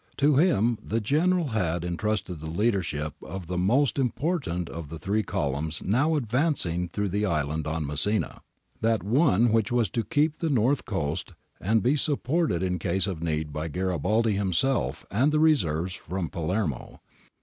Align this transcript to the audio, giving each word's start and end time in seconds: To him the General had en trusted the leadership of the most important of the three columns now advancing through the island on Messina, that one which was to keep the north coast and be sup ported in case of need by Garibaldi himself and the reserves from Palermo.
To 0.17 0.37
him 0.37 0.79
the 0.83 0.99
General 0.99 1.49
had 1.49 1.85
en 1.85 1.95
trusted 1.95 2.39
the 2.39 2.49
leadership 2.49 3.13
of 3.21 3.45
the 3.45 3.59
most 3.59 3.99
important 3.99 4.67
of 4.67 4.89
the 4.89 4.97
three 4.97 5.21
columns 5.21 5.83
now 5.85 6.15
advancing 6.15 6.87
through 6.87 7.09
the 7.09 7.27
island 7.27 7.67
on 7.67 7.85
Messina, 7.85 8.41
that 8.81 9.03
one 9.03 9.51
which 9.51 9.71
was 9.71 9.91
to 9.91 10.03
keep 10.03 10.39
the 10.39 10.49
north 10.49 10.85
coast 10.85 11.33
and 11.59 11.83
be 11.83 11.95
sup 11.95 12.23
ported 12.23 12.63
in 12.63 12.79
case 12.79 13.05
of 13.05 13.21
need 13.21 13.53
by 13.53 13.67
Garibaldi 13.67 14.31
himself 14.33 15.05
and 15.11 15.31
the 15.31 15.37
reserves 15.39 15.93
from 15.93 16.29
Palermo. 16.29 16.99